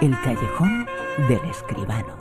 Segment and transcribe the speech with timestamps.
[0.00, 0.86] El callejón
[1.28, 2.16] del escribano.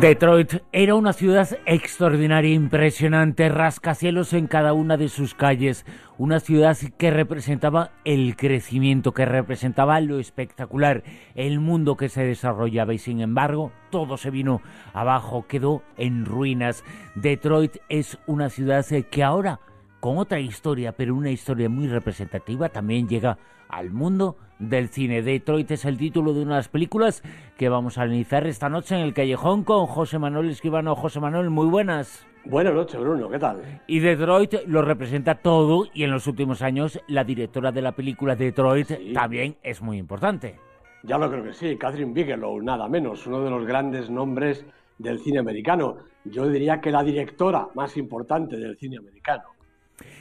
[0.00, 5.84] Detroit era una ciudad extraordinaria, impresionante, rascacielos en cada una de sus calles,
[6.16, 11.04] una ciudad que representaba el crecimiento, que representaba lo espectacular,
[11.34, 14.62] el mundo que se desarrollaba y sin embargo todo se vino
[14.94, 16.84] abajo, quedó en ruinas.
[17.16, 19.60] Detroit es una ciudad que ahora,
[20.04, 23.38] con otra historia, pero una historia muy representativa, también llega
[23.70, 25.22] al mundo del cine.
[25.22, 27.22] Detroit es el título de unas películas
[27.56, 30.94] que vamos a analizar esta noche en el Callejón con José Manuel Escribano.
[30.94, 32.26] José Manuel, muy buenas.
[32.44, 33.80] Buenas noches, Bruno, ¿qué tal?
[33.86, 38.36] Y Detroit lo representa todo y en los últimos años la directora de la película
[38.36, 40.56] Detroit también es muy importante.
[41.02, 44.66] Ya lo creo que sí, Catherine Bigelow, nada menos, uno de los grandes nombres
[44.98, 45.96] del cine americano.
[46.26, 49.44] Yo diría que la directora más importante del cine americano.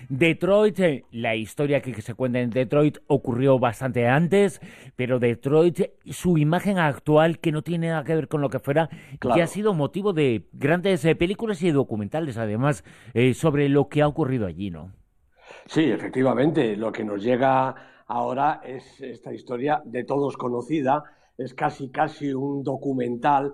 [0.09, 4.61] Detroit, eh, la historia que se cuenta en Detroit ocurrió bastante antes,
[4.95, 8.89] pero Detroit, su imagen actual, que no tiene nada que ver con lo que fuera,
[9.35, 14.01] ya ha sido motivo de grandes eh, películas y documentales, además, eh, sobre lo que
[14.01, 14.91] ha ocurrido allí, ¿no?
[15.65, 17.75] Sí, efectivamente, lo que nos llega
[18.07, 21.03] ahora es esta historia de todos conocida,
[21.37, 23.53] es casi, casi un documental,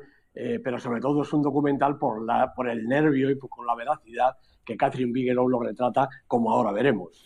[0.64, 3.75] pero sobre todo es un documental por, la, por el nervio y por, con la
[3.75, 4.38] veracidad
[4.70, 7.23] que Catherine Bigelow lo retrata, como ahora veremos.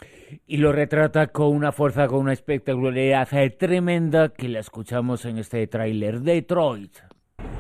[0.47, 3.27] Y lo retrata con una fuerza, con una espectacularidad
[3.59, 6.95] tremenda que la escuchamos en este tráiler Detroit.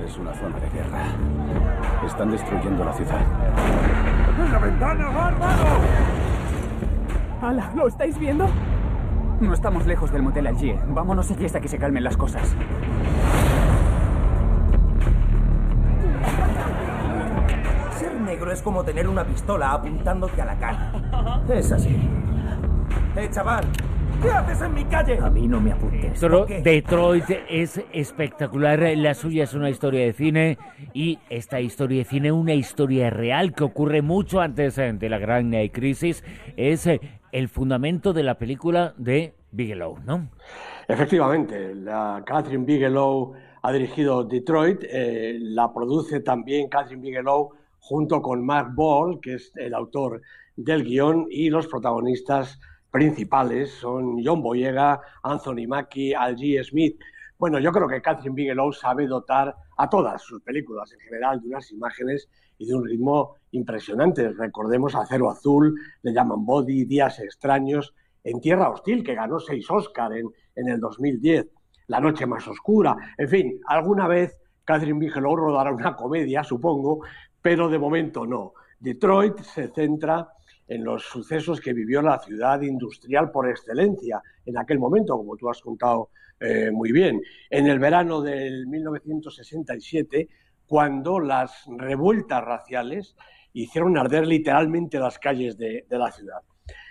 [0.01, 1.05] Es una zona de guerra.
[2.05, 3.21] Están destruyendo la ciudad.
[4.39, 5.79] ¡En la ventana, bárbaro!
[7.41, 7.73] ¡Hala!
[7.75, 8.47] ¿Lo estáis viendo?
[9.41, 10.79] No estamos lejos del motel Algier.
[10.87, 12.55] Vámonos allí hasta que se calmen las cosas.
[18.33, 21.43] Negro es como tener una pistola apuntándote a la cara.
[21.49, 21.95] Es así.
[23.15, 23.63] ¡Eh, chaval!
[24.23, 25.19] ¿Qué haces en mi calle?
[25.19, 26.19] A mí no me apuntes.
[26.63, 28.79] Detroit es espectacular.
[28.97, 30.57] La suya es una historia de cine
[30.93, 35.19] y esta historia de cine, una historia real que ocurre mucho antes eh, de la
[35.19, 36.23] gran eh, crisis,
[36.57, 37.01] es eh,
[37.31, 40.29] el fundamento de la película de Bigelow, ¿no?
[40.87, 47.51] Efectivamente, la Catherine Bigelow ha dirigido Detroit, la produce también Catherine Bigelow
[47.83, 50.21] junto con Mark Ball, que es el autor
[50.55, 52.57] del guion, y los protagonistas
[52.89, 56.97] principales son John Boyega, Anthony Mackie, Algie Smith.
[57.37, 61.49] Bueno, yo creo que Catherine Bigelow sabe dotar a todas sus películas en general de
[61.49, 64.29] unas imágenes y de un ritmo impresionante.
[64.29, 70.13] Recordemos Acero Azul, Le llaman Body, Días Extraños, En Tierra Hostil, que ganó seis Oscar
[70.13, 71.47] en, en el 2010,
[71.87, 72.95] La Noche Más Oscura.
[73.17, 77.01] En fin, alguna vez Catherine Bigelow rodará una comedia, supongo,
[77.43, 78.53] pero de momento no.
[78.79, 80.29] Detroit se centra
[80.67, 85.49] en los sucesos que vivió la ciudad industrial por excelencia en aquel momento, como tú
[85.49, 86.09] has contado
[86.39, 87.21] eh, muy bien.
[87.49, 90.29] En el verano del 1967,
[90.65, 93.15] cuando las revueltas raciales
[93.51, 96.39] hicieron arder literalmente las calles de, la ciudad.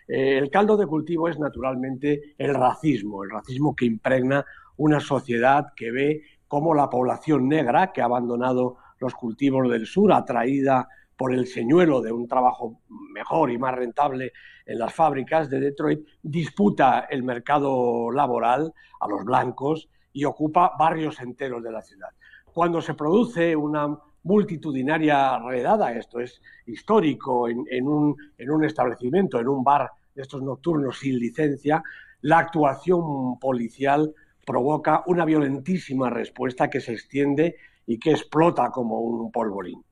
[0.06, 4.44] Eh, el caldo de cultivo es naturalmente el racismo, el racismo que impregna
[4.76, 10.12] una sociedad que ve cómo la población negra, que ha abandonado los cultivos del sur,
[10.12, 12.80] atraída por el señuelo de un trabajo
[13.12, 14.32] mejor y más rentable
[14.64, 21.20] en las fábricas de Detroit, disputa el mercado laboral a los blancos y ocupa barrios
[21.20, 22.10] enteros de la ciudad.
[22.54, 29.48] Cuando se produce una multitudinaria redada, esto es histórico, en, un, en un establecimiento, en
[29.48, 31.82] un bar de estos nocturnos sin licencia,
[32.20, 34.14] la actuación policial
[34.46, 37.56] provoca una violentísima respuesta que se extiende
[37.86, 39.82] y que explota como un polvorín.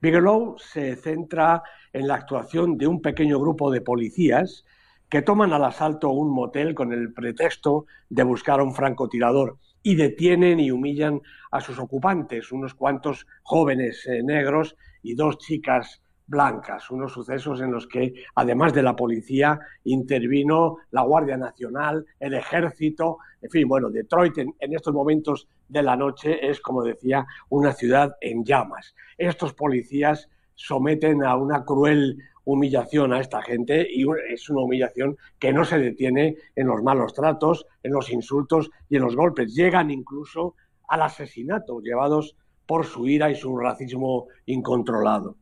[0.00, 1.62] Bigelow se centra
[1.92, 4.64] en la actuación de un pequeño grupo de policías
[5.08, 9.96] que toman al asalto un motel con el pretexto de buscar a un francotirador y
[9.96, 16.90] detienen y humillan a sus ocupantes, unos cuantos jóvenes eh, negros y dos chicas blancas,
[16.90, 23.18] unos sucesos en los que, además de la policía, intervino la Guardia Nacional, el Ejército,
[23.42, 28.16] en fin, bueno, Detroit en, estos momentos de la noche es, como decía, una ciudad
[28.20, 28.94] en llamas.
[29.18, 35.52] Estos policías someten a una cruel humillación a esta gente y es una humillación que
[35.52, 39.52] no se detiene en los malos tratos, en los insultos y en los golpes.
[39.54, 40.54] Llegan incluso
[40.88, 42.36] al asesinato, llevados
[42.66, 45.36] por su ira y su racismo incontrolado.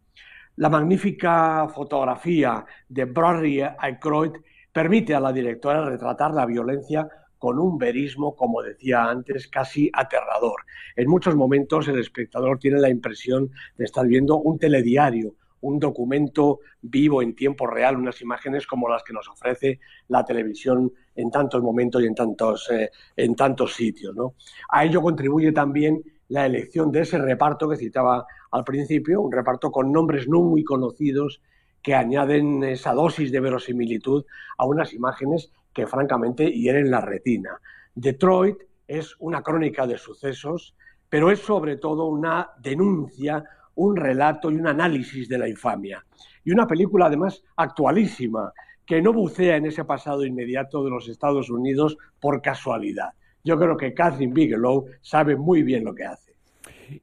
[0.59, 4.33] La magnífica fotografía de Bradley Aykroyd
[4.73, 7.09] permite a la directora retratar la violencia
[7.39, 10.63] con un verismo, como decía antes, casi aterrador.
[10.97, 16.59] En muchos momentos el espectador tiene la impresión de estar viendo un telediario, un documento
[16.83, 19.79] vivo en tiempo real, unas imágenes como las que nos ofrece
[20.09, 24.15] la televisión en tantos momentos y en tantos, eh, en tantos sitios.
[24.15, 24.35] ¿no?
[24.71, 29.71] A ello contribuye también la elección de ese reparto que citaba al principio, un reparto
[29.73, 31.43] con nombres no muy conocidos
[31.83, 34.25] que añaden esa dosis de verosimilitud
[34.59, 37.61] a unas imágenes que francamente hieren la retina.
[37.95, 40.77] Detroit es una crónica de sucesos,
[41.09, 43.43] pero es sobre todo una denuncia,
[43.75, 46.05] un relato y un análisis de la infamia.
[46.45, 48.53] Y una película además actualísima,
[48.89, 53.11] que no bucea en ese pasado inmediato de los Estados Unidos por casualidad.
[53.45, 56.33] Yo creo que Catherine Bigelow sabe muy bien lo que hace.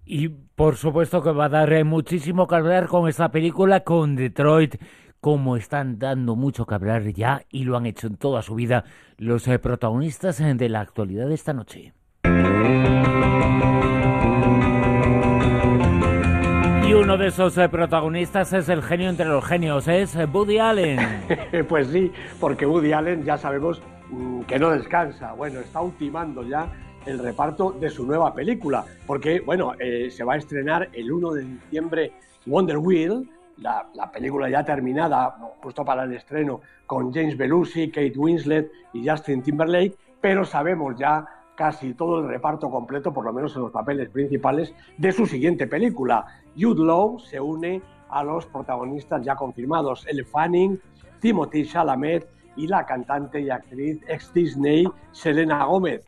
[0.03, 4.15] Y por supuesto que va a dar eh, muchísimo que hablar con esta película, con
[4.15, 4.81] Detroit,
[5.21, 8.83] como están dando mucho que hablar ya y lo han hecho en toda su vida
[9.17, 11.93] los eh, protagonistas eh, de la actualidad de esta noche.
[16.95, 20.99] Uno de esos protagonistas es el genio entre los genios, es Woody Allen.
[21.69, 25.33] pues sí, porque Woody Allen ya sabemos mm, que no descansa.
[25.33, 26.71] Bueno, está ultimando ya
[27.05, 31.33] el reparto de su nueva película, porque, bueno, eh, se va a estrenar el 1
[31.33, 32.11] de diciembre
[32.45, 38.71] Wonder Wheel, la, película ya terminada, justo para el estreno, con James Belushi, Kate Winslet
[38.93, 43.63] y Justin Timberlake, pero sabemos ya casi todo el reparto completo, por lo menos en
[43.63, 46.25] los papeles principales, de su siguiente película.
[46.59, 50.79] Jude Law se une a los protagonistas ya confirmados, El Fanning,
[51.19, 56.05] Timothy Chalamet y la cantante y actriz ex Disney Selena Gómez,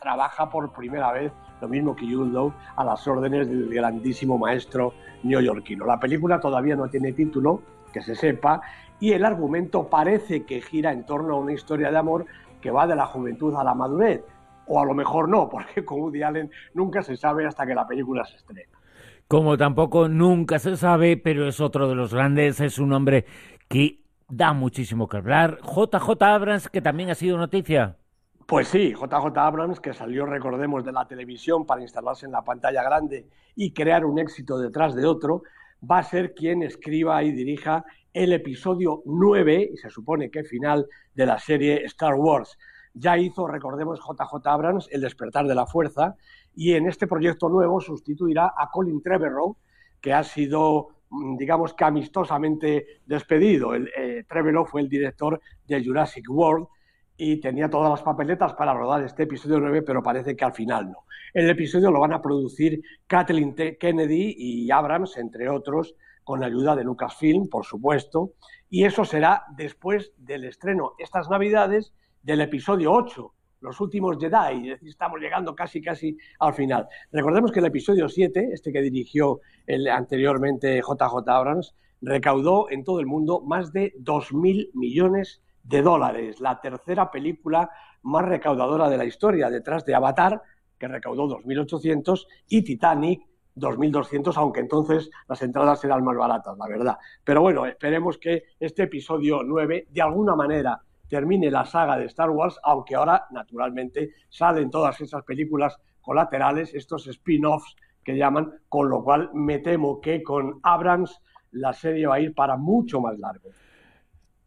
[0.00, 5.84] trabaja por primera vez, lo mismo que Jude a las órdenes del grandísimo maestro neoyorquino.
[5.84, 7.60] La película todavía no tiene título,
[7.92, 8.62] que se sepa,
[8.98, 12.26] y el argumento parece que gira en torno a una historia de amor
[12.60, 14.22] que va de la juventud a la madurez.
[14.72, 17.86] O a lo mejor no, porque con Woody Allen nunca se sabe hasta que la
[17.86, 18.78] película se estrena.
[19.26, 23.24] Como tampoco nunca se sabe, pero es otro de los grandes, es un hombre
[23.68, 25.58] que da muchísimo que hablar.
[25.62, 27.96] JJ Abrams, que también ha sido noticia.
[28.46, 32.82] Pues sí, JJ Abrams, que salió, recordemos, de la televisión para instalarse en la pantalla
[32.84, 33.26] grande
[33.56, 35.42] y crear un éxito detrás de otro,
[35.88, 40.86] va a ser quien escriba y dirija el episodio 9, y se supone que final,
[41.14, 42.56] de la serie Star Wars.
[42.94, 46.16] Ya hizo, recordemos, JJ Abrams El despertar de la fuerza,
[46.54, 49.56] y en este proyecto nuevo sustituirá a Colin Trevorrow,
[50.00, 53.74] que ha sido mm, digamos que amistosamente despedido.
[53.74, 56.66] El, eh, Trevorrow fue el director de Jurassic World
[57.16, 60.90] y tenía todas las papeletas para rodar este episodio 9, pero parece que al final
[60.90, 61.04] no.
[61.34, 65.94] El episodio lo van a producir Kathleen Kennedy y Abrams, entre otros,
[66.24, 68.32] con la ayuda de Lucasfilm, por supuesto,
[68.70, 75.20] y eso será después del estreno estas Navidades del episodio 8, Los últimos Jedi, estamos
[75.20, 76.88] llegando casi casi al final.
[77.12, 83.00] Recordemos que el episodio 7, este que dirigió el, anteriormente JJ Abrams, recaudó en todo
[83.00, 87.70] el mundo más de 2.000 millones de de dólares, la tercera película
[88.02, 90.42] más recaudadora de la historia, detrás de Avatar,
[90.78, 93.22] que recaudó 2.800, y Titanic,
[93.56, 96.98] 2.200, aunque entonces las entradas eran más baratas, la verdad.
[97.22, 102.30] Pero bueno, esperemos que este episodio 9, de alguna manera, termine la saga de Star
[102.30, 109.02] Wars, aunque ahora, naturalmente, salen todas esas películas colaterales, estos spin-offs que llaman, con lo
[109.04, 111.20] cual me temo que con Abrams
[111.50, 113.50] la serie va a ir para mucho más largo.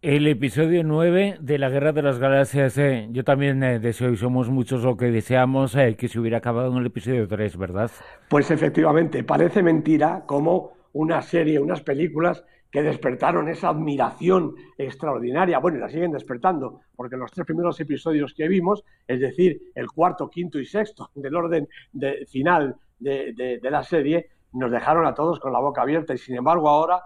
[0.01, 4.17] El episodio 9 de la Guerra de las Galaxias, eh, yo también eh, deseo y
[4.17, 7.91] somos muchos lo que deseamos eh, que se hubiera acabado en el episodio 3, ¿verdad?
[8.29, 12.43] Pues efectivamente, parece mentira como una serie, unas películas
[12.74, 18.34] que despertaron esa admiración extraordinaria, bueno, y la siguen despertando, porque los tres primeros episodios
[18.34, 23.72] que vimos, es decir, el cuarto, quinto y sexto del orden de, final de, de
[23.72, 27.01] la serie, nos dejaron a todos con la boca abierta y sin embargo ahora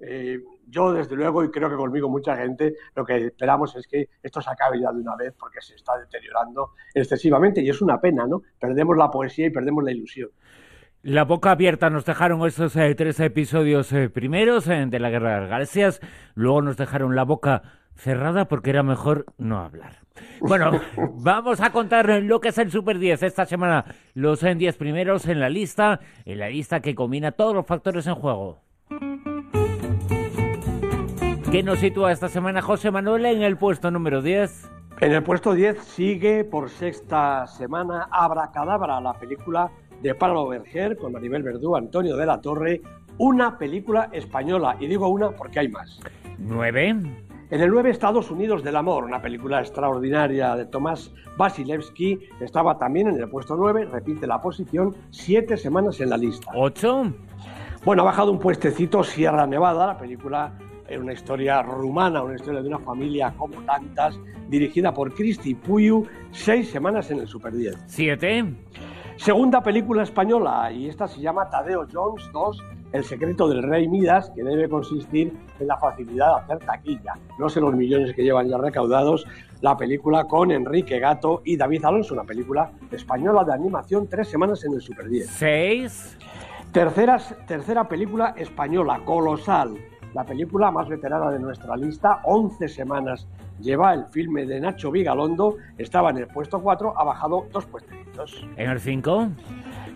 [0.00, 4.08] eh, yo, desde luego, y creo que conmigo mucha gente, lo que esperamos es que
[4.22, 8.00] esto se acabe ya de una vez porque se está deteriorando excesivamente y es una
[8.00, 8.42] pena, ¿no?
[8.58, 10.30] Perdemos la poesía y perdemos la ilusión.
[11.02, 15.40] La boca abierta nos dejaron estos eh, tres episodios eh, primeros de la Guerra de
[15.42, 16.00] las Galaxias,
[16.34, 17.62] luego nos dejaron la boca
[17.94, 19.98] cerrada porque era mejor no hablar.
[20.40, 20.72] Bueno,
[21.14, 23.84] vamos a contar lo que es el Super 10 esta semana.
[24.14, 28.16] Los 10 primeros en la lista, en la lista que combina todos los factores en
[28.16, 28.60] juego.
[31.52, 34.68] ¿Qué nos sitúa esta semana José Manuel en el puesto número 10?
[35.00, 39.70] En el puesto 10 sigue por sexta semana Abracadabra, la película
[40.02, 42.80] de Pablo Berger con Maribel Verdú, Antonio de la Torre,
[43.18, 44.76] una película española.
[44.80, 46.00] Y digo una porque hay más.
[46.38, 46.96] ¿Nueve?
[47.50, 53.08] En el 9 Estados Unidos del Amor, una película extraordinaria de Tomás Vasilevsky, estaba también
[53.08, 56.50] en el puesto 9, repite la posición, siete semanas en la lista.
[56.54, 57.10] ¿Ocho?
[57.86, 60.52] Bueno, ha bajado un puestecito Sierra Nevada, la película
[60.86, 66.06] era una historia rumana, una historia de una familia como tantas, dirigida por Cristi Puyu,
[66.32, 67.78] seis semanas en el Super 10.
[67.86, 68.44] Siete.
[69.18, 74.30] Segunda película española, y esta se llama Tadeo Jones 2, El secreto del rey Midas,
[74.30, 77.14] que debe consistir en la facilidad de hacer taquilla.
[77.36, 79.26] No sé los millones que llevan ya recaudados,
[79.60, 84.64] la película con Enrique Gato y David Alonso, una película española de animación, tres semanas
[84.64, 85.26] en el Super 10.
[85.28, 86.16] Seis.
[86.70, 89.76] Tercera, tercera película española, Colosal,
[90.14, 93.28] la película más veterana de nuestra lista, 11 semanas
[93.60, 98.46] lleva el filme de Nacho Vigalondo, estaba en el puesto 4, ha bajado dos puestecitos.
[98.56, 99.28] En el 5.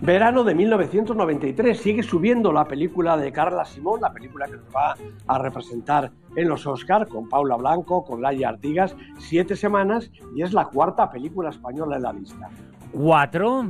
[0.01, 4.97] Verano de 1993, sigue subiendo la película de Carla Simón, la película que nos va
[5.29, 10.53] a representar en los Oscars, con Paula Blanco, con Laia Artigas, siete semanas, y es
[10.53, 12.49] la cuarta película española en la lista.
[12.93, 13.67] 4.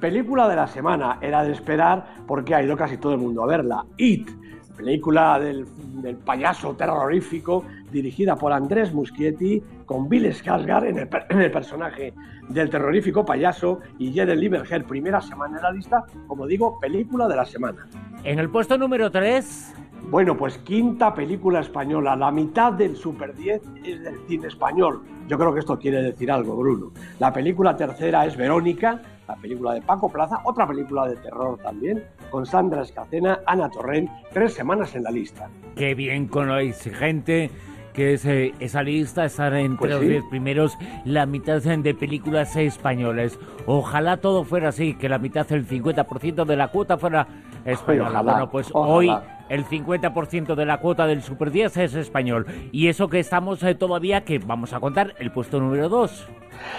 [0.00, 3.46] Película de la semana, era de esperar porque ha ido casi todo el mundo a
[3.46, 3.84] verla.
[3.96, 4.28] It,
[4.76, 5.66] película del,
[6.02, 12.14] del payaso terrorífico dirigida por Andrés Muschietti con Bill Skarsgård en el, en el personaje
[12.48, 17.36] del terrorífico payaso y Jared Lieberher, primera semana en la lista, como digo, película de
[17.36, 17.86] la semana.
[18.24, 19.74] En el puesto número 3.
[20.10, 25.02] Bueno, pues quinta película española, la mitad del Super 10 es del cine español.
[25.28, 26.90] Yo creo que esto quiere decir algo, Bruno.
[27.18, 32.02] La película tercera es Verónica, la película de Paco Plaza, otra película de terror también,
[32.30, 35.48] con Sandra Escacena, Ana Torrent, tres semanas en la lista.
[35.76, 37.50] Qué bien con lo exigente
[37.92, 40.08] que es eh, esa lista, estar entre Pues los sí.
[40.08, 43.38] 10 primeros, la mitad de películas españolas.
[43.66, 47.26] Ojalá todo fuera así, que la mitad, el 50% de la cuota fuera
[47.64, 48.10] española.
[48.10, 48.94] ojalá, bueno, pues ojalá.
[48.94, 49.12] hoy
[49.50, 52.46] el 50% de la cuota del Super 10 es español.
[52.72, 56.28] Y eso que estamos eh, todavía, que vamos a contar, el puesto número 2.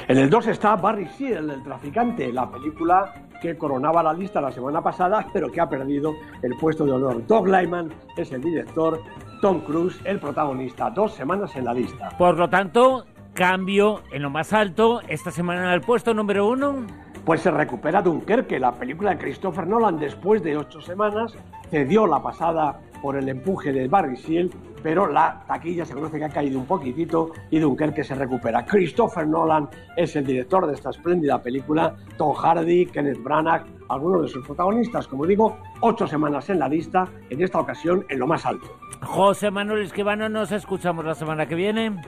[0.07, 4.51] En el 2 está Barry Seal, el traficante, la película que coronaba la lista la
[4.51, 7.25] semana pasada, pero que ha perdido el puesto de honor.
[7.27, 9.01] Doug Lyman es el director,
[9.41, 12.09] Tom Cruise el protagonista, dos semanas en la lista.
[12.17, 16.85] Por lo tanto, cambio en lo más alto, esta semana el puesto número 1.
[17.25, 21.35] Pues se recupera Dunkerque, la película de Christopher Nolan después de ocho semanas,
[21.71, 24.51] cedió la pasada por el empuje de Barry Seal,
[24.83, 28.65] pero la taquilla se conoce que ha caído un poquitito y Dunkerque se recupera.
[28.65, 34.27] Christopher Nolan es el director de esta espléndida película, Tom Hardy, Kenneth Branagh, algunos de
[34.27, 38.45] sus protagonistas, como digo, ocho semanas en la lista, en esta ocasión en lo más
[38.45, 38.67] alto.
[39.01, 41.99] José Manuel Esquivano, nos escuchamos la semana que viene.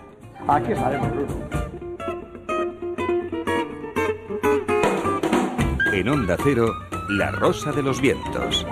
[0.47, 1.63] Aquí estaremos, Bruno.
[5.91, 6.67] En Onda Cero,
[7.09, 8.65] La Rosa de los Vientos.